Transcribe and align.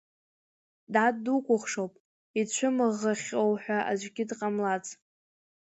Дад 0.93 1.15
дукәхшоуп, 1.23 1.93
иҵәымыӷхахьоу 2.39 3.51
ҳәа 3.61 3.77
аӡәгьы 3.91 4.23
дҟамлаӡац. 4.29 4.85